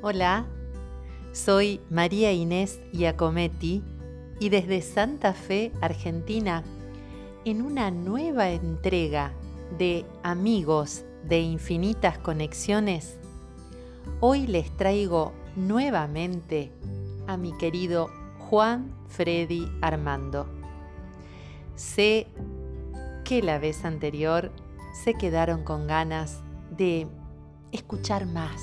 Hola, 0.00 0.46
soy 1.32 1.80
María 1.90 2.32
Inés 2.32 2.78
Iacometti 2.92 3.82
y 4.38 4.48
desde 4.48 4.80
Santa 4.80 5.32
Fe, 5.32 5.72
Argentina, 5.80 6.62
en 7.44 7.62
una 7.62 7.90
nueva 7.90 8.48
entrega 8.50 9.32
de 9.76 10.06
Amigos 10.22 11.04
de 11.24 11.40
Infinitas 11.40 12.16
Conexiones, 12.16 13.18
hoy 14.20 14.46
les 14.46 14.70
traigo 14.76 15.32
nuevamente 15.56 16.70
a 17.26 17.36
mi 17.36 17.52
querido 17.58 18.08
Juan 18.38 18.94
Freddy 19.08 19.68
Armando. 19.80 20.46
Sé 21.74 22.28
que 23.24 23.42
la 23.42 23.58
vez 23.58 23.84
anterior 23.84 24.52
se 25.02 25.14
quedaron 25.14 25.64
con 25.64 25.88
ganas 25.88 26.40
de 26.70 27.08
escuchar 27.72 28.26
más, 28.26 28.62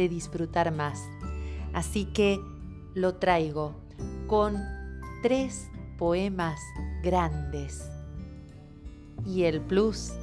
de 0.00 0.08
disfrutar 0.08 0.72
más. 0.72 1.10
Así 1.74 2.06
que 2.06 2.40
lo 2.94 3.16
traigo 3.16 3.74
con 4.26 4.56
tres 5.22 5.68
poemas 5.98 6.58
grandes 7.02 7.86
y 9.26 9.42
el 9.42 9.60
plus 9.60 10.14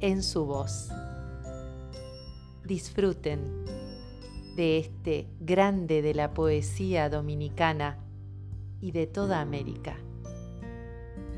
en 0.00 0.24
su 0.24 0.44
voz. 0.44 0.90
Disfruten 2.64 3.64
de 4.56 4.78
este 4.78 5.28
grande 5.38 6.02
de 6.02 6.14
la 6.14 6.34
poesía 6.34 7.08
dominicana 7.08 7.98
y 8.80 8.90
de 8.90 9.06
toda 9.06 9.40
América. 9.40 9.96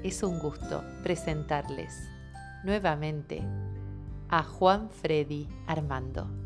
Es 0.03 0.23
un 0.23 0.39
gusto 0.39 0.83
presentarles 1.03 2.09
nuevamente 2.65 3.43
a 4.31 4.43
Juan 4.43 4.89
Freddy 4.89 5.47
Armando. 5.67 6.40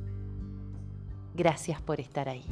Gracias 1.34 1.82
por 1.82 1.98
estar 1.98 2.28
ahí. 2.28 2.44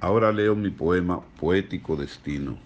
Ahora 0.00 0.32
leo 0.32 0.56
mi 0.56 0.70
poema 0.70 1.20
Poético 1.38 1.96
Destino. 1.96 2.56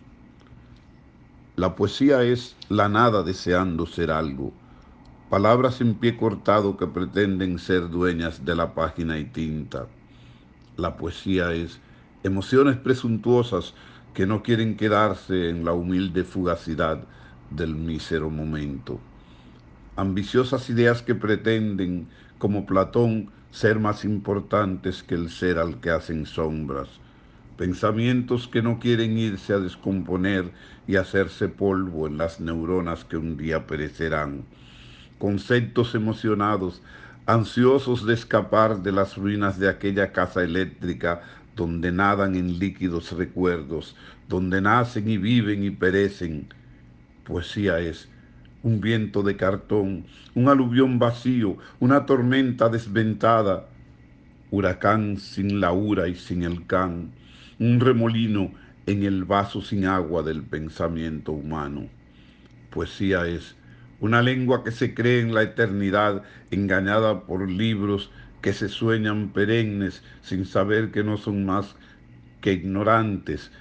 La 1.57 1.75
poesía 1.75 2.23
es 2.23 2.57
la 2.69 2.89
nada 2.89 3.25
deseando 3.25 3.87
ser 3.87 4.13
algo, 4.13 4.53
palabras 5.29 5.81
en 5.81 5.95
pie 5.95 6.17
cortado 6.17 6.77
que 6.77 6.87
pretenden 6.87 7.59
ser 7.59 7.91
dueñas 7.91 8.45
de 8.45 8.55
la 8.55 8.75
página 8.75 9.19
y 9.19 9.25
tinta. 9.25 9.89
La 10.77 10.97
poesía 10.97 11.53
es 11.53 11.81
emociones 12.23 12.77
presuntuosas 12.77 13.75
que 14.15 14.27
no 14.27 14.45
quieren 14.45 14.77
quedarse 14.77 15.51
en 15.51 15.65
la 15.65 15.73
humilde 15.73 16.23
fugacidad 16.23 17.05
del 17.51 17.75
mísero 17.75 18.31
momento. 18.31 19.01
Ambiciosas 19.97 20.69
ideas 20.71 21.03
que 21.03 21.15
pretenden, 21.15 22.09
como 22.39 22.67
Platón, 22.67 23.31
ser 23.53 23.79
más 23.79 24.05
importantes 24.05 25.05
que 25.05 25.15
el 25.15 25.31
ser 25.31 25.57
al 25.59 25.81
que 25.81 25.91
hacen 25.91 26.27
sombras. 26.27 26.89
Pensamientos 27.57 28.49
que 28.49 28.61
no 28.61 28.81
quieren 28.81 29.17
irse 29.17 29.53
a 29.53 29.61
descomponer 29.61 30.51
y 30.89 30.97
hacerse 30.97 31.49
polvo 31.49 32.09
en 32.09 32.19
las 32.19 32.41
neuronas 32.41 33.05
que 33.05 33.17
un 33.17 33.37
día 33.37 33.69
perecerán. 33.69 34.45
Conceptos 35.21 35.95
emocionados, 35.95 36.83
ansiosos 37.27 38.05
de 38.05 38.15
escapar 38.15 38.83
de 38.83 38.91
las 38.91 39.17
ruinas 39.17 39.61
de 39.61 39.69
aquella 39.69 40.11
casa 40.11 40.43
eléctrica 40.43 41.23
donde 41.55 41.93
nadan 41.93 42.35
en 42.35 42.59
líquidos 42.59 43.13
recuerdos, 43.13 43.95
donde 44.29 44.61
nacen 44.61 45.09
y 45.09 45.19
viven 45.19 45.63
y 45.63 45.71
perecen. 45.71 46.49
Poesía 47.25 47.79
es 47.79 48.09
un 48.65 48.81
viento 48.81 49.23
de 49.23 49.37
cartón, 49.37 50.07
un 50.35 50.49
aluvión 50.49 50.99
vacío, 50.99 51.59
una 51.81 52.07
tormenta 52.07 52.71
desventada, 52.71 53.67
huracán 54.51 55.19
sin 55.19 55.61
la 55.61 55.73
ura 55.73 56.09
y 56.09 56.15
sin 56.15 56.43
el 56.43 56.67
can, 56.67 57.13
un 57.61 57.79
remolino 57.79 58.53
en 58.87 59.03
el 59.03 59.25
vaso 59.25 59.61
sin 59.61 59.85
agua 59.85 60.23
del 60.23 60.43
pensamiento 60.43 61.33
humano. 61.33 61.89
Poesía 62.71 63.27
es 63.29 63.55
una 64.01 64.23
lengua 64.23 64.65
que 64.65 64.73
se 64.73 64.95
cree 64.95 65.21
en 65.21 65.35
la 65.35 65.43
eternidad, 65.43 66.23
engañada 66.51 67.21
por 67.21 67.49
libros 67.49 68.11
que 68.41 68.55
se 68.55 68.71
sueñan 68.71 69.29
perennes 69.29 70.03
sin 70.23 70.47
saber 70.47 70.91
que 70.91 71.05
no 71.05 71.19
son 71.19 71.45
más 71.45 71.77
que 72.41 72.55
ignorantes, 72.55 73.53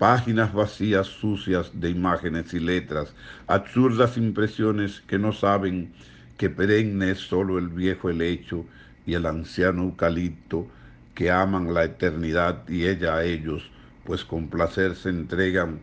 páginas 0.00 0.54
vacías 0.54 1.08
sucias 1.08 1.78
de 1.78 1.90
imágenes 1.90 2.54
y 2.54 2.58
letras, 2.58 3.14
absurdas 3.46 4.16
impresiones 4.16 5.02
que 5.02 5.18
no 5.18 5.30
saben 5.30 5.92
que 6.38 6.48
perenne 6.48 7.10
es 7.10 7.18
solo 7.18 7.58
el 7.58 7.68
viejo 7.68 8.08
helecho 8.08 8.64
y 9.04 9.12
el 9.12 9.26
anciano 9.26 9.82
eucalipto 9.82 10.66
que 11.14 11.30
aman 11.30 11.74
la 11.74 11.84
eternidad 11.84 12.66
y 12.66 12.86
ella 12.86 13.16
a 13.16 13.24
ellos, 13.24 13.70
pues 14.04 14.24
con 14.24 14.48
placer 14.48 14.96
se 14.96 15.10
entregan 15.10 15.82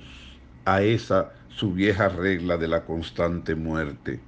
a 0.66 0.82
esa 0.82 1.32
su 1.50 1.74
vieja 1.74 2.10
regla 2.10 2.58
de 2.58 2.70
la 2.70 2.86
constante 2.86 3.54
muerte. 3.54 4.20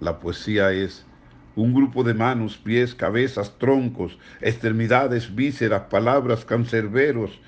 La 0.00 0.20
poesía 0.20 0.72
es 0.72 1.04
un 1.54 1.74
grupo 1.74 2.02
de 2.02 2.14
manos, 2.14 2.56
pies, 2.56 2.94
cabezas, 2.94 3.58
troncos, 3.58 4.18
extremidades, 4.40 5.34
vísceras, 5.34 5.82
palabras, 5.90 6.46
cancerberos, 6.46 7.38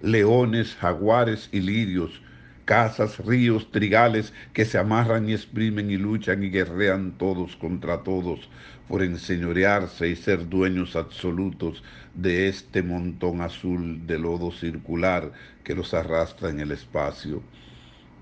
leones, 0.00 0.74
jaguares 0.76 1.48
y 1.52 1.60
lirios, 1.60 2.22
casas, 2.64 3.18
ríos, 3.18 3.70
trigales 3.70 4.32
que 4.52 4.64
se 4.64 4.78
amarran 4.78 5.28
y 5.28 5.32
exprimen 5.32 5.90
y 5.90 5.96
luchan 5.96 6.42
y 6.42 6.50
guerrean 6.50 7.12
todos 7.18 7.56
contra 7.56 8.02
todos 8.02 8.48
por 8.88 9.02
enseñorearse 9.02 10.08
y 10.08 10.16
ser 10.16 10.48
dueños 10.48 10.96
absolutos 10.96 11.82
de 12.14 12.48
este 12.48 12.82
montón 12.82 13.40
azul 13.40 14.06
de 14.06 14.18
lodo 14.18 14.50
circular 14.52 15.32
que 15.64 15.74
los 15.74 15.94
arrastra 15.94 16.50
en 16.50 16.60
el 16.60 16.72
espacio 16.72 17.42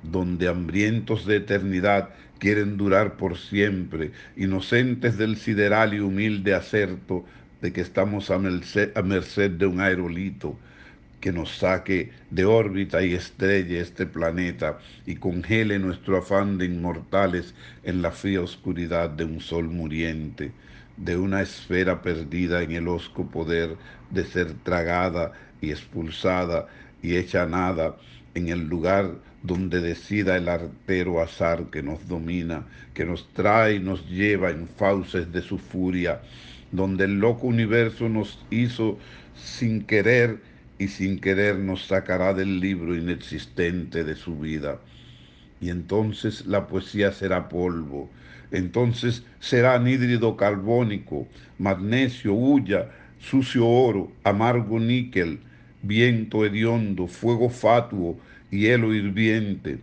donde 0.02 0.48
hambrientos 0.48 1.26
de 1.26 1.36
eternidad 1.36 2.10
quieren 2.38 2.76
durar 2.76 3.16
por 3.16 3.36
siempre, 3.38 4.12
inocentes 4.36 5.16
del 5.18 5.36
sideral 5.36 5.94
y 5.94 6.00
humilde 6.00 6.54
acerto 6.54 7.24
de 7.60 7.72
que 7.72 7.80
estamos 7.80 8.30
a 8.30 8.38
merced, 8.38 9.50
de 9.52 9.66
un 9.66 9.80
aerolito 9.80 10.58
que 11.26 11.32
nos 11.32 11.58
saque 11.58 12.12
de 12.30 12.44
órbita 12.44 13.02
y 13.02 13.12
estrelle 13.12 13.80
este 13.80 14.06
planeta 14.06 14.78
y 15.06 15.16
congele 15.16 15.76
nuestro 15.80 16.18
afán 16.18 16.56
de 16.56 16.66
inmortales 16.66 17.52
en 17.82 18.00
la 18.00 18.12
fría 18.12 18.42
oscuridad 18.42 19.10
de 19.10 19.24
un 19.24 19.40
sol 19.40 19.64
muriente, 19.64 20.52
de 20.96 21.16
una 21.16 21.42
esfera 21.42 22.00
perdida 22.00 22.62
en 22.62 22.70
el 22.70 22.86
osco 22.86 23.26
poder 23.28 23.76
de 24.12 24.24
ser 24.24 24.54
tragada 24.62 25.32
y 25.60 25.72
expulsada 25.72 26.68
y 27.02 27.16
hecha 27.16 27.44
nada 27.44 27.96
en 28.34 28.48
el 28.48 28.68
lugar 28.68 29.10
donde 29.42 29.80
decida 29.80 30.36
el 30.36 30.48
artero 30.48 31.20
azar 31.20 31.70
que 31.72 31.82
nos 31.82 32.06
domina, 32.06 32.68
que 32.94 33.04
nos 33.04 33.28
trae 33.32 33.74
y 33.74 33.80
nos 33.80 34.08
lleva 34.08 34.50
en 34.50 34.68
fauces 34.68 35.32
de 35.32 35.42
su 35.42 35.58
furia, 35.58 36.20
donde 36.70 37.02
el 37.06 37.18
loco 37.18 37.48
universo 37.48 38.08
nos 38.08 38.38
hizo 38.48 38.96
sin 39.34 39.82
querer 39.82 40.54
y 40.78 40.88
sin 40.88 41.18
querer 41.18 41.58
nos 41.58 41.86
sacará 41.86 42.34
del 42.34 42.60
libro 42.60 42.94
inexistente 42.94 44.04
de 44.04 44.14
su 44.14 44.38
vida. 44.38 44.78
Y 45.60 45.70
entonces 45.70 46.46
la 46.46 46.66
poesía 46.66 47.12
será 47.12 47.48
polvo, 47.48 48.10
entonces 48.50 49.24
será 49.40 49.74
anhídrido 49.74 50.36
carbónico, 50.36 51.26
magnesio, 51.58 52.34
hulla, 52.34 52.90
sucio 53.18 53.66
oro, 53.66 54.12
amargo 54.22 54.78
níquel, 54.78 55.40
viento 55.82 56.44
hediondo, 56.44 57.06
fuego 57.06 57.48
fatuo, 57.48 58.18
hielo 58.50 58.94
hirviente. 58.94 59.78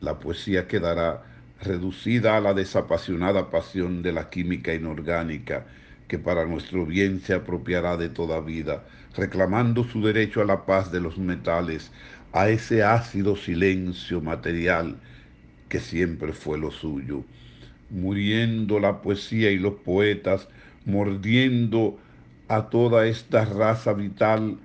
La 0.00 0.18
poesía 0.20 0.68
quedará 0.68 1.24
reducida 1.60 2.36
a 2.36 2.40
la 2.40 2.54
desapasionada 2.54 3.50
pasión 3.50 4.02
de 4.02 4.12
la 4.12 4.30
química 4.30 4.74
inorgánica 4.74 5.66
que 6.08 6.18
para 6.18 6.44
nuestro 6.44 6.86
bien 6.86 7.20
se 7.20 7.34
apropiará 7.34 7.96
de 7.96 8.08
toda 8.08 8.40
vida, 8.40 8.84
reclamando 9.16 9.84
su 9.84 10.02
derecho 10.02 10.42
a 10.42 10.44
la 10.44 10.66
paz 10.66 10.92
de 10.92 11.00
los 11.00 11.18
metales, 11.18 11.90
a 12.32 12.48
ese 12.48 12.82
ácido 12.82 13.36
silencio 13.36 14.20
material 14.20 14.96
que 15.68 15.80
siempre 15.80 16.32
fue 16.32 16.58
lo 16.58 16.70
suyo, 16.70 17.24
muriendo 17.90 18.80
la 18.80 19.00
poesía 19.02 19.50
y 19.50 19.58
los 19.58 19.74
poetas, 19.74 20.48
mordiendo 20.84 21.98
a 22.48 22.68
toda 22.68 23.06
esta 23.06 23.44
raza 23.44 23.92
vital 23.92 24.58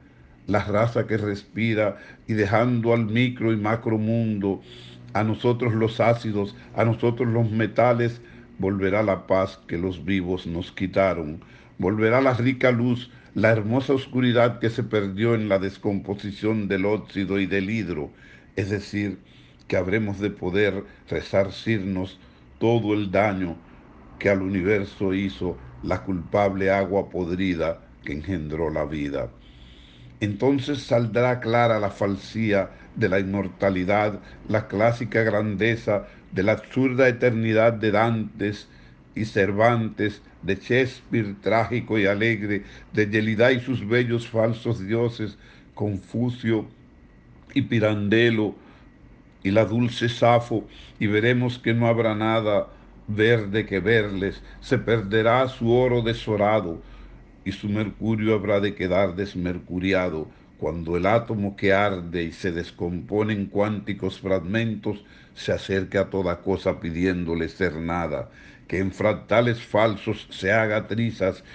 la 0.47 0.63
raza 0.63 1.05
que 1.05 1.17
respira 1.17 1.97
y 2.27 2.33
dejando 2.33 2.93
al 2.93 3.05
micro 3.05 3.53
y 3.53 3.57
macro 3.57 3.97
mundo, 3.99 4.61
a 5.13 5.23
nosotros 5.23 5.73
los 5.73 5.99
ácidos, 5.99 6.55
a 6.75 6.83
nosotros 6.85 7.27
los 7.27 7.49
metales, 7.51 8.21
volverá 8.59 9.01
la 9.01 9.25
paz 9.25 9.59
que 9.67 9.77
los 9.77 10.05
vivos 10.05 10.45
nos 10.45 10.71
quitaron, 10.71 11.41
volverá 11.77 12.21
la 12.21 12.33
rica 12.33 12.71
luz, 12.71 13.09
la 13.33 13.49
hermosa 13.49 13.93
oscuridad 13.93 14.59
que 14.59 14.69
se 14.69 14.83
perdió 14.83 15.33
en 15.33 15.49
la 15.49 15.59
descomposición 15.59 16.67
del 16.67 16.85
óxido 16.85 17.39
y 17.39 17.45
del 17.45 17.69
hidro, 17.69 18.11
es 18.55 18.69
decir, 18.69 19.19
que 19.67 19.77
habremos 19.77 20.19
de 20.19 20.29
poder 20.29 20.83
resarcirnos 21.09 22.19
todo 22.59 22.93
el 22.93 23.11
daño 23.11 23.55
que 24.17 24.29
al 24.29 24.41
universo 24.41 25.13
hizo 25.13 25.57
la 25.83 26.03
culpable 26.03 26.69
agua 26.69 27.09
podrida 27.09 27.79
que 28.03 28.13
engendró 28.13 28.69
la 28.69 28.83
vida. 28.83 29.29
Entonces 30.19 30.79
saldrá 30.79 31.39
clara 31.39 31.79
la 31.79 31.91
falsía 31.91 32.71
de 32.95 33.07
la 33.07 33.19
inmortalidad, 33.19 34.19
la 34.49 34.67
clásica 34.67 35.23
grandeza 35.23 36.07
de 36.31 36.43
la 36.43 36.53
absurda 36.53 37.07
eternidad 37.07 37.73
de 37.73 37.91
Dantes 37.91 38.67
y 39.15 39.25
Cervantes, 39.25 40.21
de 40.43 40.55
Shakespeare 40.55 41.35
trágico 41.41 41.97
y 41.97 42.05
alegre, 42.05 42.63
de 42.93 43.09
Yelida 43.09 43.51
y 43.51 43.59
sus 43.59 43.87
bellos 43.87 44.27
falsos 44.27 44.85
dioses, 44.85 45.37
Confucio 45.73 46.67
y 47.53 47.63
Pirandello 47.63 48.55
y 49.43 49.51
la 49.51 49.65
dulce 49.65 50.09
Safo, 50.09 50.67
y 50.99 51.07
veremos 51.07 51.59
que 51.59 51.73
no 51.73 51.87
habrá 51.87 52.15
nada 52.15 52.67
verde 53.07 53.65
que 53.65 53.79
verles, 53.79 54.43
se 54.59 54.77
perderá 54.77 55.47
su 55.47 55.71
oro 55.71 56.01
desorado, 56.01 56.81
y 57.45 57.51
su 57.51 57.69
mercurio 57.69 58.35
habrá 58.35 58.59
de 58.59 58.75
quedar 58.75 59.15
desmercuriado, 59.15 60.27
cuando 60.59 60.97
el 60.97 61.05
átomo 61.05 61.55
que 61.55 61.71
arde 61.71 62.23
y 62.23 62.31
se 62.33 62.51
descompone 62.51 63.33
en 63.33 63.45
cuánticos 63.45 64.19
fragmentos 64.19 65.05
se 65.33 65.53
acerque 65.53 65.97
a 65.97 66.09
toda 66.09 66.41
cosa 66.41 66.81
pidiéndole 66.81 67.47
ser 67.47 67.77
nada, 67.77 68.29
que 68.67 68.79
en 68.79 68.91
fractales 68.91 69.61
falsos 69.61 70.27
se 70.29 70.51
haga 70.51 70.85
trizas 70.87 71.45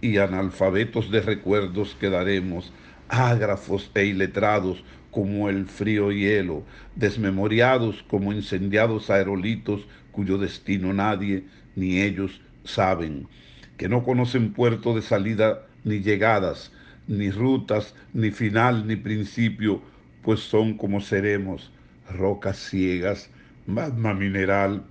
y 0.00 0.18
analfabetos 0.18 1.10
de 1.12 1.20
recuerdos 1.20 1.96
quedaremos, 2.00 2.72
ágrafos 3.08 3.92
e 3.94 4.06
iletrados 4.06 4.82
como 5.12 5.48
el 5.48 5.66
frío 5.66 6.10
hielo, 6.10 6.64
desmemoriados 6.96 8.02
como 8.08 8.32
incendiados 8.32 9.08
aerolitos 9.08 9.86
cuyo 10.10 10.36
destino 10.36 10.92
nadie 10.92 11.44
ni 11.76 12.00
ellos 12.00 12.40
saben, 12.64 13.28
que 13.76 13.88
no 13.88 14.02
conocen 14.02 14.52
puerto 14.52 14.96
de 14.96 15.02
salida 15.02 15.64
ni 15.84 16.00
llegadas, 16.00 16.72
ni 17.08 17.30
rutas, 17.30 17.94
ni 18.12 18.30
final, 18.30 18.86
ni 18.86 18.96
principio, 18.96 19.80
pues 20.22 20.40
son 20.40 20.76
como 20.76 21.00
seremos, 21.00 21.72
rocas 22.10 22.58
ciegas, 22.58 23.30
magma 23.66 24.14
mineral, 24.14 24.84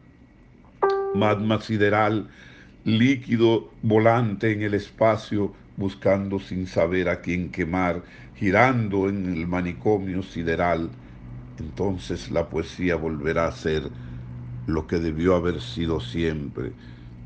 magma 1.14 1.62
sideral, 1.62 2.28
líquido 2.84 3.72
volante 3.81 4.52
en 4.52 4.64
el 4.64 4.74
espacio, 4.74 5.54
buscando 5.78 6.40
sin 6.40 6.66
saber 6.66 7.08
a 7.08 7.22
quién 7.22 7.52
quemar, 7.52 8.04
girando 8.36 9.10
en 9.10 9.34
el 9.34 9.48
manicomio 9.48 10.24
sideral. 10.24 10.90
Entonces 11.60 12.31
la 12.31 12.50
poesía 12.50 12.96
volverá 12.96 13.48
a 13.48 13.52
ser 13.52 13.92
lo 14.66 14.88
que 14.88 14.98
debió 14.98 15.36
haber 15.36 15.62
sido 15.62 16.00
siempre, 16.00 16.72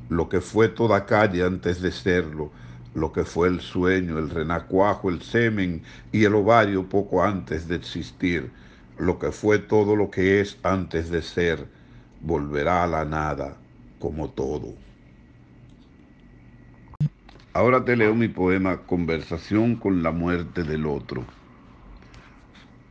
lo 0.09 0.29
que 0.29 0.41
fue 0.41 0.67
toda 0.69 1.05
calle 1.05 1.43
antes 1.43 1.81
de 1.81 1.91
serlo, 1.91 2.51
lo 2.93 3.11
que 3.11 3.23
fue 3.23 3.47
el 3.47 3.61
sueño, 3.61 4.17
el 4.17 4.29
renacuajo, 4.29 5.09
el 5.09 5.21
semen 5.21 5.83
y 6.11 6.25
el 6.25 6.35
ovario 6.35 6.87
poco 6.89 7.23
antes 7.23 7.67
de 7.67 7.75
existir, 7.75 8.51
lo 8.97 9.17
que 9.17 9.31
fue 9.31 9.59
todo 9.59 9.95
lo 9.95 10.11
que 10.11 10.41
es 10.41 10.57
antes 10.63 11.09
de 11.09 11.21
ser, 11.21 11.67
volverá 12.21 12.83
a 12.83 12.87
la 12.87 13.05
nada 13.05 13.57
como 13.99 14.29
todo. 14.29 14.73
Ahora 17.53 17.83
te 17.83 17.95
leo 17.95 18.15
mi 18.15 18.27
poema 18.27 18.77
Conversación 18.83 19.75
con 19.75 20.03
la 20.03 20.11
muerte 20.11 20.63
del 20.63 20.85
otro. 20.85 21.25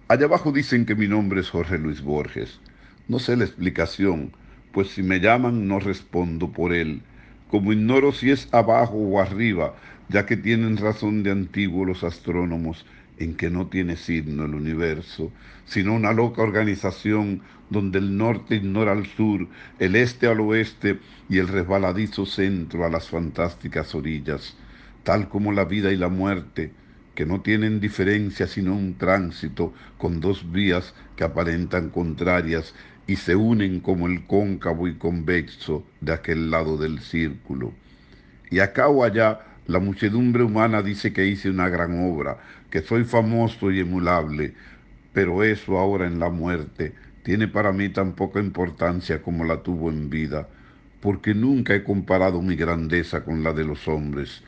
Allá 0.08 0.26
abajo 0.26 0.52
dicen 0.52 0.84
que 0.84 0.94
mi 0.94 1.08
nombre 1.08 1.40
es 1.40 1.50
Jorge 1.50 1.78
Luis 1.78 2.02
Borges. 2.02 2.60
No 3.08 3.18
sé 3.18 3.36
la 3.36 3.44
explicación, 3.44 4.32
pues 4.72 4.88
si 4.88 5.02
me 5.02 5.20
llaman 5.20 5.66
no 5.68 5.78
respondo 5.78 6.50
por 6.50 6.72
él 6.72 7.02
como 7.50 7.72
ignoro 7.72 8.12
si 8.12 8.30
es 8.30 8.48
abajo 8.52 8.94
o 8.94 9.20
arriba, 9.20 9.74
ya 10.08 10.24
que 10.24 10.36
tienen 10.36 10.76
razón 10.76 11.22
de 11.22 11.32
antiguo 11.32 11.84
los 11.84 12.04
astrónomos 12.04 12.86
en 13.18 13.34
que 13.34 13.50
no 13.50 13.66
tiene 13.66 13.96
signo 13.96 14.44
el 14.44 14.54
universo, 14.54 15.30
sino 15.64 15.94
una 15.94 16.12
loca 16.12 16.42
organización 16.42 17.42
donde 17.68 17.98
el 17.98 18.16
norte 18.16 18.56
ignora 18.56 18.92
al 18.92 19.06
sur, 19.06 19.46
el 19.78 19.96
este 19.96 20.26
al 20.26 20.40
oeste 20.40 20.98
y 21.28 21.38
el 21.38 21.48
resbaladizo 21.48 22.24
centro 22.24 22.84
a 22.84 22.90
las 22.90 23.08
fantásticas 23.08 23.94
orillas, 23.94 24.56
tal 25.02 25.28
como 25.28 25.52
la 25.52 25.64
vida 25.64 25.92
y 25.92 25.96
la 25.96 26.08
muerte, 26.08 26.72
que 27.14 27.26
no 27.26 27.40
tienen 27.40 27.80
diferencia 27.80 28.46
sino 28.46 28.74
un 28.74 28.94
tránsito 28.96 29.74
con 29.98 30.20
dos 30.20 30.50
vías 30.50 30.94
que 31.16 31.24
aparentan 31.24 31.90
contrarias 31.90 32.74
y 33.10 33.16
se 33.16 33.34
unen 33.34 33.80
como 33.80 34.06
el 34.06 34.24
cóncavo 34.24 34.86
y 34.86 34.94
convexo 34.94 35.84
de 36.00 36.12
aquel 36.12 36.48
lado 36.48 36.76
del 36.76 37.00
círculo. 37.00 37.72
Y 38.52 38.60
acá 38.60 38.86
o 38.86 39.02
allá 39.02 39.40
la 39.66 39.80
muchedumbre 39.80 40.44
humana 40.44 40.80
dice 40.80 41.12
que 41.12 41.26
hice 41.26 41.50
una 41.50 41.68
gran 41.68 42.08
obra, 42.08 42.38
que 42.70 42.82
soy 42.82 43.02
famoso 43.02 43.72
y 43.72 43.80
emulable, 43.80 44.54
pero 45.12 45.42
eso 45.42 45.76
ahora 45.76 46.06
en 46.06 46.20
la 46.20 46.30
muerte 46.30 46.94
tiene 47.24 47.48
para 47.48 47.72
mí 47.72 47.88
tan 47.88 48.12
poca 48.12 48.38
importancia 48.38 49.20
como 49.20 49.44
la 49.44 49.60
tuvo 49.64 49.90
en 49.90 50.08
vida, 50.08 50.48
porque 51.00 51.34
nunca 51.34 51.74
he 51.74 51.82
comparado 51.82 52.40
mi 52.40 52.54
grandeza 52.54 53.24
con 53.24 53.42
la 53.42 53.52
de 53.52 53.64
los 53.64 53.88
hombres, 53.88 54.44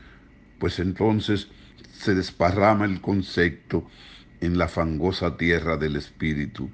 pues 0.57 0.79
entonces 0.79 1.49
se 1.91 2.15
desparrama 2.15 2.85
el 2.85 3.01
concepto 3.01 3.85
en 4.39 4.57
la 4.57 4.69
fangosa 4.69 5.35
tierra 5.35 5.75
del 5.75 5.97
espíritu 5.97 6.69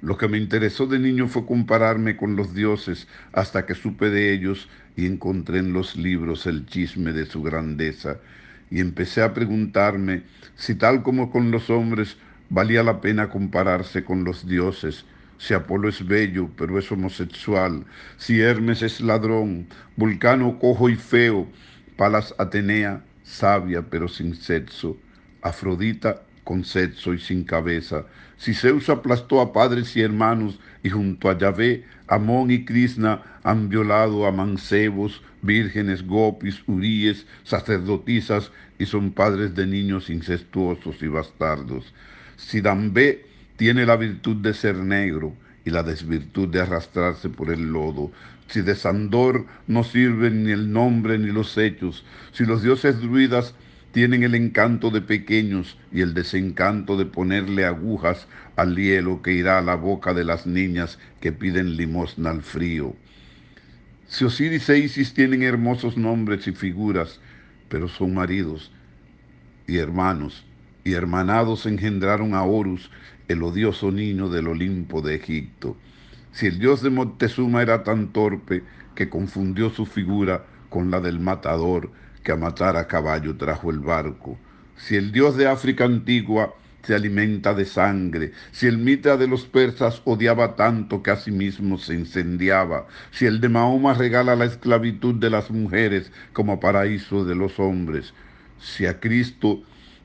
lo 0.00 0.16
que 0.16 0.28
me 0.28 0.38
interesó 0.38 0.86
de 0.86 0.98
niño 0.98 1.26
fue 1.28 1.44
compararme 1.44 2.16
con 2.16 2.36
los 2.36 2.54
dioses 2.54 3.08
hasta 3.32 3.66
que 3.66 3.74
supe 3.74 4.10
de 4.10 4.32
ellos 4.32 4.68
y 4.96 5.06
encontré 5.06 5.58
en 5.58 5.72
los 5.72 5.96
libros 5.96 6.46
el 6.46 6.66
chisme 6.66 7.12
de 7.12 7.26
su 7.26 7.42
grandeza. 7.42 8.18
Y 8.70 8.80
empecé 8.80 9.22
a 9.22 9.34
preguntarme 9.34 10.22
si 10.54 10.74
tal 10.76 11.02
como 11.02 11.30
con 11.30 11.50
los 11.50 11.68
hombres 11.68 12.16
valía 12.48 12.82
la 12.82 13.00
pena 13.00 13.28
compararse 13.28 14.04
con 14.04 14.24
los 14.24 14.46
dioses, 14.46 15.04
si 15.36 15.54
Apolo 15.54 15.88
es 15.88 16.06
bello 16.06 16.50
pero 16.56 16.78
es 16.78 16.90
homosexual, 16.92 17.84
si 18.18 18.40
Hermes 18.40 18.82
es 18.82 19.00
ladrón, 19.00 19.66
Vulcano 19.96 20.58
cojo 20.58 20.88
y 20.88 20.96
feo, 20.96 21.48
Palas 21.96 22.34
Atenea 22.38 23.04
sabia 23.24 23.82
pero 23.82 24.06
sin 24.08 24.34
sexo, 24.34 24.96
Afrodita 25.42 26.22
con 26.48 26.64
sexo 26.64 27.12
y 27.12 27.18
sin 27.18 27.44
cabeza. 27.44 28.06
Si 28.38 28.54
Zeus 28.54 28.88
aplastó 28.88 29.42
a 29.42 29.52
padres 29.52 29.94
y 29.98 30.00
hermanos 30.00 30.58
y 30.82 30.88
junto 30.88 31.28
a 31.28 31.36
Yahvé, 31.36 31.84
Amón 32.06 32.50
y 32.50 32.64
Krishna 32.64 33.20
han 33.42 33.68
violado 33.68 34.26
a 34.26 34.32
mancebos, 34.32 35.20
vírgenes, 35.42 36.06
gopis, 36.06 36.62
uríes, 36.66 37.26
sacerdotisas 37.44 38.50
y 38.78 38.86
son 38.86 39.10
padres 39.10 39.54
de 39.54 39.66
niños 39.66 40.08
incestuosos 40.08 41.02
y 41.02 41.08
bastardos. 41.08 41.92
Si 42.38 42.62
Dambé 42.62 43.26
tiene 43.58 43.84
la 43.84 43.96
virtud 43.96 44.36
de 44.36 44.54
ser 44.54 44.76
negro 44.76 45.34
y 45.66 45.70
la 45.70 45.82
desvirtud 45.82 46.48
de 46.48 46.62
arrastrarse 46.62 47.28
por 47.28 47.50
el 47.50 47.70
lodo, 47.70 48.10
si 48.46 48.62
de 48.62 48.74
Sandor 48.74 49.44
no 49.66 49.84
sirven 49.84 50.44
ni 50.44 50.52
el 50.52 50.72
nombre 50.72 51.18
ni 51.18 51.30
los 51.30 51.58
hechos, 51.58 52.06
si 52.32 52.46
los 52.46 52.62
dioses 52.62 52.98
druidas 53.02 53.54
tienen 53.98 54.22
el 54.22 54.36
encanto 54.36 54.92
de 54.92 55.00
pequeños 55.00 55.76
y 55.90 56.02
el 56.02 56.14
desencanto 56.14 56.96
de 56.96 57.04
ponerle 57.04 57.64
agujas 57.64 58.28
al 58.54 58.76
hielo 58.76 59.22
que 59.22 59.32
irá 59.32 59.58
a 59.58 59.60
la 59.60 59.74
boca 59.74 60.14
de 60.14 60.22
las 60.22 60.46
niñas 60.46 61.00
que 61.20 61.32
piden 61.32 61.76
limosna 61.76 62.30
al 62.30 62.42
frío. 62.42 62.94
Si 64.06 64.24
Osiris 64.24 64.68
e 64.68 64.78
Isis 64.78 65.14
tienen 65.14 65.42
hermosos 65.42 65.96
nombres 65.96 66.46
y 66.46 66.52
figuras, 66.52 67.18
pero 67.68 67.88
son 67.88 68.14
maridos 68.14 68.70
y 69.66 69.78
hermanos, 69.78 70.46
y 70.84 70.92
hermanados 70.92 71.66
engendraron 71.66 72.34
a 72.34 72.44
Horus, 72.44 72.92
el 73.26 73.42
odioso 73.42 73.90
niño 73.90 74.28
del 74.28 74.46
Olimpo 74.46 75.02
de 75.02 75.16
Egipto. 75.16 75.76
Si 76.30 76.46
el 76.46 76.60
dios 76.60 76.82
de 76.82 76.90
Moctezuma 76.90 77.62
era 77.62 77.82
tan 77.82 78.12
torpe 78.12 78.62
que 78.94 79.08
confundió 79.08 79.70
su 79.70 79.86
figura 79.86 80.46
con 80.68 80.92
la 80.92 81.00
del 81.00 81.18
matador, 81.18 81.90
que 82.22 82.32
a 82.32 82.36
matar 82.36 82.76
a 82.76 82.86
caballo 82.86 83.36
trajo 83.36 83.70
el 83.70 83.80
barco. 83.80 84.38
Si 84.76 84.96
el 84.96 85.12
dios 85.12 85.36
de 85.36 85.48
África 85.48 85.84
antigua 85.84 86.54
se 86.82 86.94
alimenta 86.94 87.52
de 87.54 87.64
sangre, 87.64 88.32
si 88.52 88.66
el 88.66 88.78
Mitra 88.78 89.16
de 89.16 89.26
los 89.26 89.44
persas 89.44 90.00
odiaba 90.04 90.56
tanto 90.56 91.02
que 91.02 91.10
a 91.10 91.16
sí 91.16 91.30
mismo 91.30 91.78
se 91.78 91.94
incendiaba, 91.94 92.86
si 93.10 93.26
el 93.26 93.40
de 93.40 93.48
Mahoma 93.48 93.94
regala 93.94 94.36
la 94.36 94.44
esclavitud 94.44 95.16
de 95.16 95.30
las 95.30 95.50
mujeres 95.50 96.12
como 96.32 96.60
paraíso 96.60 97.24
de 97.24 97.34
los 97.34 97.58
hombres, 97.58 98.14
si 98.60 98.86
a 98.86 99.00
Cristo 99.00 99.62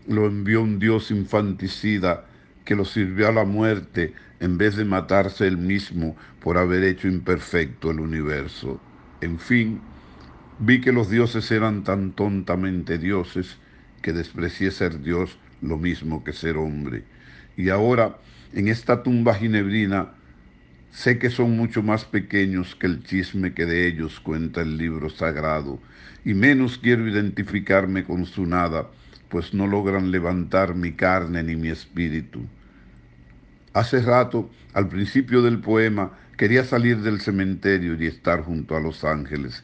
lo 0.08 0.26
envió 0.26 0.62
un 0.62 0.80
Dios 0.80 1.12
infanticida 1.12 2.26
que 2.66 2.76
lo 2.76 2.86
sirvió 2.86 3.28
a 3.30 3.32
la 3.32 3.46
muerte 3.46 4.14
en 4.40 4.58
vez 4.58 4.76
de 4.76 4.86
matarse 4.86 5.48
él 5.48 5.58
mismo 5.58 6.18
por 6.42 6.58
haber 6.58 6.84
hecho 6.84 7.08
imperfecto 7.08 7.92
el 7.92 8.00
universo. 8.00 8.82
En 9.22 9.40
fin, 9.40 9.82
Vi 10.60 10.82
que 10.82 10.92
los 10.92 11.10
dioses 11.10 11.50
eran 11.52 11.84
tan 11.84 12.12
tontamente 12.12 12.98
dioses 12.98 13.58
que 14.02 14.14
desprecié 14.14 14.72
ser 14.72 15.02
Dios 15.02 15.38
lo 15.62 15.78
mismo 15.78 16.24
que 16.24 16.34
ser 16.34 16.58
hombre. 16.58 17.04
Y 17.58 17.70
ahora, 17.70 18.18
en 18.54 18.68
esta 18.68 19.04
tumba 19.04 19.36
ginebrina, 19.36 20.14
Sé 20.94 21.18
que 21.18 21.32
son 21.32 21.58
mucho 21.58 21.82
más 21.82 22.06
pequeños 22.06 22.76
que 22.76 22.86
el 22.86 23.04
chisme 23.04 23.56
que 23.56 23.66
de 23.66 23.88
ellos 23.88 24.20
cuenta 24.20 24.62
el 24.62 24.78
libro 24.78 25.10
sagrado, 25.10 25.80
y 26.24 26.36
menos 26.36 26.78
quiero 26.78 27.08
identificarme 27.08 28.04
con 28.04 28.28
su 28.28 28.46
nada, 28.46 28.92
pues 29.28 29.56
no 29.56 29.66
logran 29.66 30.12
levantar 30.12 30.76
mi 30.76 30.92
carne 30.92 31.42
ni 31.42 31.56
mi 31.56 31.70
espíritu. 31.70 32.46
Hace 33.74 34.04
rato, 34.04 34.52
al 34.76 34.88
principio 34.88 35.42
del 35.42 35.62
poema, 35.62 36.12
quería 36.38 36.64
salir 36.64 37.00
del 37.00 37.22
cementerio 37.22 38.00
y 38.00 38.06
estar 38.06 38.44
junto 38.44 38.76
a 38.78 38.80
los 38.80 39.04
ángeles, 39.04 39.64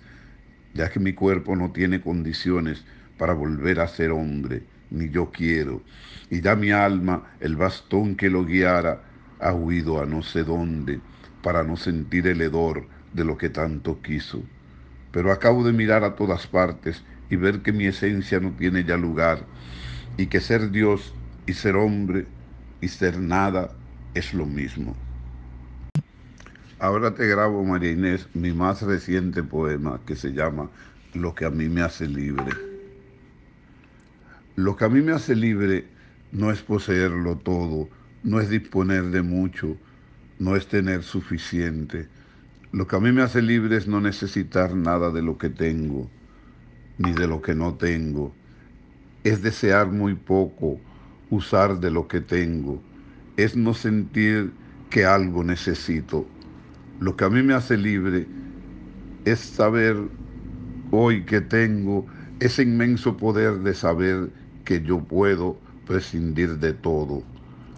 ya 0.80 0.90
que 0.90 1.02
mi 1.02 1.12
cuerpo 1.12 1.58
no 1.58 1.74
tiene 1.74 2.00
condiciones 2.00 2.86
para 3.18 3.34
volver 3.34 3.82
a 3.82 3.88
ser 3.90 4.12
hombre, 4.12 4.64
ni 4.90 5.10
yo 5.10 5.30
quiero, 5.30 5.84
y 6.30 6.40
ya 6.40 6.56
mi 6.56 6.72
alma, 6.72 7.36
el 7.42 7.58
bastón 7.58 8.16
que 8.16 8.30
lo 8.30 8.46
guiara, 8.46 9.04
ha 9.40 9.54
huido 9.54 10.02
a 10.02 10.06
no 10.06 10.24
sé 10.24 10.46
dónde, 10.46 11.02
para 11.42 11.66
no 11.66 11.76
sentir 11.76 12.28
el 12.28 12.42
hedor 12.42 12.88
de 13.12 13.26
lo 13.26 13.38
que 13.38 13.50
tanto 13.50 14.02
quiso. 14.02 14.42
Pero 15.12 15.34
acabo 15.34 15.66
de 15.66 15.74
mirar 15.74 16.06
a 16.06 16.16
todas 16.16 16.48
partes 16.48 17.04
y 17.30 17.36
ver 17.36 17.62
que 17.62 17.74
mi 17.74 17.86
esencia 17.86 18.40
no 18.40 18.56
tiene 18.56 18.86
ya 18.86 18.96
lugar, 18.96 19.50
y 20.16 20.28
que 20.28 20.40
ser 20.40 20.72
Dios 20.72 21.14
y 21.46 21.56
ser 21.56 21.76
hombre 21.76 22.28
y 22.80 22.88
ser 22.88 23.20
nada 23.20 23.76
es 24.14 24.34
lo 24.34 24.46
mismo. 24.46 24.96
Ahora 26.82 27.14
te 27.14 27.28
grabo, 27.28 27.66
María 27.66 27.92
Inés, 27.92 28.30
mi 28.34 28.54
más 28.54 28.82
reciente 28.82 29.44
poema 29.44 30.00
que 30.06 30.16
se 30.16 30.32
llama 30.32 30.70
Lo 31.14 31.36
que 31.36 31.44
a 31.44 31.50
mí 31.50 31.68
me 31.68 31.82
hace 31.82 32.08
libre. 32.08 32.52
Lo 34.56 34.78
que 34.78 34.86
a 34.86 34.90
mí 34.90 35.02
me 35.02 35.12
hace 35.12 35.36
libre 35.36 35.86
no 36.32 36.52
es 36.52 36.62
poseerlo 36.62 37.38
todo, 37.38 37.90
no 38.24 38.40
es 38.40 38.50
disponer 38.50 39.04
de 39.12 39.22
mucho, 39.22 39.76
no 40.40 40.56
es 40.56 40.68
tener 40.68 41.04
suficiente. 41.04 42.08
Lo 42.72 42.88
que 42.88 42.96
a 42.96 43.00
mí 43.02 43.12
me 43.12 43.24
hace 43.24 43.42
libre 43.42 43.76
es 43.76 43.88
no 43.88 44.00
necesitar 44.00 44.74
nada 44.74 45.12
de 45.12 45.22
lo 45.22 45.38
que 45.38 45.50
tengo, 45.50 46.10
ni 46.98 47.12
de 47.12 47.28
lo 47.28 47.42
que 47.42 47.56
no 47.56 47.76
tengo. 47.76 48.34
Es 49.26 49.42
desear 49.42 49.88
muy 49.92 50.16
poco, 50.16 50.80
usar 51.30 51.82
de 51.82 51.92
lo 51.92 52.08
que 52.08 52.22
tengo 52.22 52.82
es 53.36 53.56
no 53.58 53.74
sentir 53.74 54.54
que 54.90 55.06
algo 55.06 55.44
necesito. 55.44 56.39
Lo 57.00 57.16
que 57.16 57.26
a 57.26 57.30
mí 57.30 57.44
me 57.44 57.54
hace 57.54 57.78
libre 57.78 58.32
es 59.26 59.40
saber 59.42 60.12
hoy 60.92 61.26
que 61.26 61.42
tengo 61.42 62.08
ese 62.40 62.64
inmenso 62.64 63.18
poder 63.18 63.60
de 63.60 63.74
saber 63.76 64.34
que 64.64 64.82
yo 64.84 65.08
puedo 65.08 65.64
prescindir 65.86 66.60
de 66.60 66.74
todo. 66.74 67.30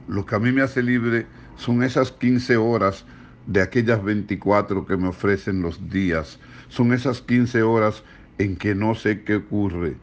Lo 0.08 0.26
que 0.26 0.36
a 0.36 0.40
mí 0.40 0.52
me 0.52 0.62
hace 0.62 0.84
libre 0.84 1.32
son 1.56 1.84
esas 1.84 2.12
15 2.12 2.58
horas 2.58 3.08
de 3.46 3.62
aquellas 3.62 4.04
24 4.04 4.86
que 4.86 4.98
me 4.98 5.10
ofrecen 5.10 5.62
los 5.62 5.90
días. 5.90 6.40
Son 6.70 6.94
esas 6.94 7.22
15 7.22 7.64
horas 7.64 8.04
en 8.38 8.58
que 8.58 8.76
no 8.76 8.96
sé 8.96 9.24
qué 9.24 9.38
ocurre, 9.38 10.02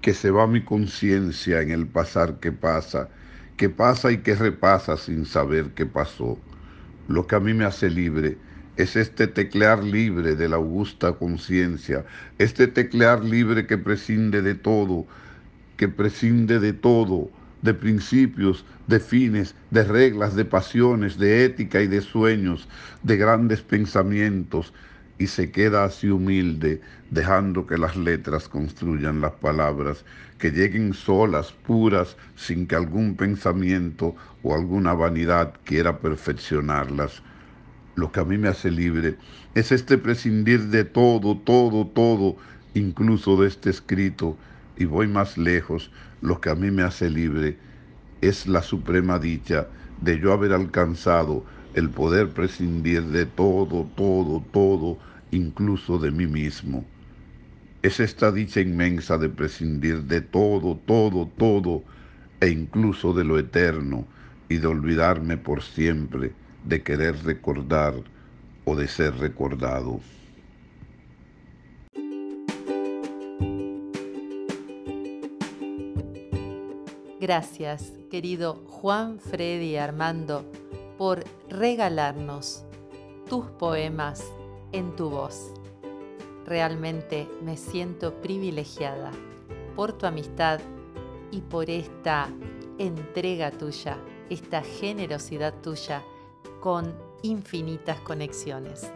que 0.00 0.14
se 0.14 0.30
va 0.30 0.46
mi 0.46 0.64
conciencia 0.64 1.60
en 1.62 1.70
el 1.70 1.88
pasar 1.88 2.40
que 2.40 2.52
pasa 2.52 3.10
que 3.56 3.68
pasa 3.70 4.10
y 4.12 4.22
que 4.22 4.34
repasa 4.34 4.96
sin 4.96 5.24
saber 5.26 5.74
qué 5.74 5.86
pasó. 5.86 6.44
Lo 7.06 7.26
que 7.26 7.36
a 7.36 7.40
mí 7.40 7.54
me 7.54 7.64
hace 7.64 7.90
libre 7.90 8.38
es 8.76 8.96
este 8.96 9.26
teclear 9.26 9.82
libre 9.84 10.34
de 10.36 10.48
la 10.48 10.56
augusta 10.56 11.12
conciencia, 11.12 12.04
este 12.38 12.66
teclear 12.66 13.24
libre 13.24 13.66
que 13.66 13.76
prescinde 13.78 14.40
de 14.42 14.54
todo, 14.54 15.06
que 15.76 15.88
prescinde 15.88 16.58
de 16.60 16.72
todo, 16.72 17.30
de 17.62 17.74
principios, 17.74 18.64
de 18.86 19.00
fines, 19.00 19.54
de 19.70 19.84
reglas, 19.84 20.34
de 20.34 20.44
pasiones, 20.44 21.18
de 21.18 21.44
ética 21.44 21.82
y 21.82 21.86
de 21.86 22.00
sueños, 22.00 22.68
de 23.02 23.16
grandes 23.16 23.62
pensamientos, 23.62 24.72
y 25.18 25.26
se 25.26 25.50
queda 25.50 25.84
así 25.84 26.08
humilde, 26.08 26.80
dejando 27.10 27.66
que 27.66 27.78
las 27.78 27.96
letras 27.96 28.48
construyan 28.48 29.20
las 29.20 29.32
palabras, 29.32 30.04
que 30.38 30.50
lleguen 30.50 30.94
solas, 30.94 31.52
puras, 31.52 32.16
sin 32.34 32.66
que 32.66 32.74
algún 32.74 33.14
pensamiento 33.14 34.16
o 34.42 34.54
alguna 34.54 34.94
vanidad 34.94 35.54
quiera 35.64 35.98
perfeccionarlas. 35.98 37.22
Lo 37.94 38.10
que 38.10 38.20
a 38.20 38.24
mí 38.24 38.38
me 38.38 38.48
hace 38.48 38.70
libre 38.70 39.16
es 39.54 39.70
este 39.70 39.98
prescindir 39.98 40.68
de 40.68 40.84
todo, 40.84 41.36
todo, 41.38 41.86
todo, 41.86 42.36
incluso 42.74 43.40
de 43.40 43.48
este 43.48 43.70
escrito, 43.70 44.36
y 44.76 44.86
voy 44.86 45.06
más 45.06 45.36
lejos, 45.36 45.90
lo 46.22 46.40
que 46.40 46.50
a 46.50 46.54
mí 46.54 46.70
me 46.70 46.82
hace 46.82 47.10
libre 47.10 47.58
es 48.22 48.46
la 48.46 48.62
suprema 48.62 49.18
dicha 49.18 49.66
de 50.00 50.18
yo 50.18 50.32
haber 50.32 50.52
alcanzado 50.52 51.44
el 51.74 51.90
poder 51.90 52.30
prescindir 52.30 53.02
de 53.04 53.26
todo, 53.26 53.88
todo, 53.96 54.42
todo, 54.52 54.98
incluso 55.30 55.98
de 55.98 56.10
mí 56.10 56.26
mismo. 56.26 56.84
Es 57.82 58.00
esta 58.00 58.30
dicha 58.30 58.60
inmensa 58.60 59.18
de 59.18 59.28
prescindir 59.28 60.02
de 60.02 60.20
todo, 60.20 60.78
todo, 60.86 61.26
todo, 61.36 61.82
e 62.40 62.48
incluso 62.48 63.12
de 63.12 63.24
lo 63.24 63.38
eterno, 63.38 64.06
y 64.48 64.58
de 64.58 64.66
olvidarme 64.66 65.36
por 65.38 65.62
siempre 65.62 66.32
de 66.64 66.82
querer 66.82 67.16
recordar 67.24 67.94
o 68.64 68.76
de 68.76 68.86
ser 68.86 69.14
recordado. 69.16 70.00
Gracias, 77.18 77.92
querido 78.10 78.64
Juan 78.66 79.20
Freddy 79.20 79.76
Armando, 79.76 80.44
por 81.02 81.24
regalarnos 81.48 82.62
tus 83.28 83.46
poemas 83.46 84.22
en 84.70 84.94
tu 84.94 85.10
voz. 85.10 85.52
Realmente 86.46 87.28
me 87.42 87.56
siento 87.56 88.14
privilegiada 88.22 89.10
por 89.74 89.94
tu 89.94 90.06
amistad 90.06 90.60
y 91.32 91.40
por 91.40 91.68
esta 91.70 92.28
entrega 92.78 93.50
tuya, 93.50 93.98
esta 94.30 94.62
generosidad 94.62 95.52
tuya 95.60 96.04
con 96.60 96.94
infinitas 97.22 97.98
conexiones. 98.02 98.88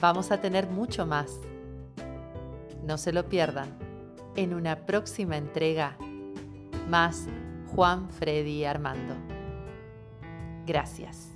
Vamos 0.00 0.30
a 0.30 0.40
tener 0.40 0.68
mucho 0.68 1.04
más. 1.04 1.40
No 2.84 2.96
se 2.96 3.12
lo 3.12 3.28
pierdan. 3.28 3.76
En 4.36 4.54
una 4.54 4.86
próxima 4.86 5.36
entrega, 5.36 5.96
más 6.88 7.26
Juan 7.74 8.08
Freddy 8.08 8.64
Armando. 8.64 9.39
Gracias. 10.72 11.29